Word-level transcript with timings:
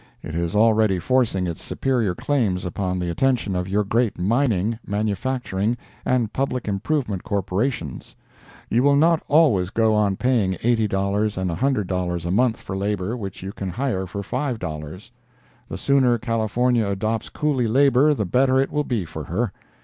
It 0.23 0.33
is 0.33 0.55
already 0.55 0.97
forcing 0.97 1.45
its 1.45 1.61
superior 1.61 2.15
claims 2.15 2.65
upon 2.65 2.97
the 2.97 3.11
attention 3.11 3.55
of 3.55 3.67
your 3.67 3.83
great 3.83 4.17
mining, 4.17 4.79
manufacturing 4.83 5.77
and 6.03 6.33
public 6.33 6.67
improvement 6.67 7.21
corporations. 7.23 8.15
You 8.67 8.81
will 8.81 8.95
not 8.95 9.21
always 9.27 9.69
go 9.69 9.93
on 9.93 10.15
paying 10.15 10.53
$80 10.53 11.37
and 11.37 11.51
$100 11.51 12.25
a 12.25 12.31
month 12.31 12.61
for 12.63 12.75
labor 12.75 13.15
which 13.15 13.43
you 13.43 13.51
can 13.53 13.69
hire 13.69 14.07
for 14.07 14.23
$5. 14.23 15.11
The 15.69 15.77
sooner 15.77 16.17
California 16.17 16.87
adopts 16.87 17.29
Coolie 17.29 17.67
labor 17.71 18.15
the 18.15 18.25
better 18.25 18.59
it 18.59 18.71
will 18.71 18.83
be 18.83 19.05
for 19.05 19.25
her. 19.25 19.53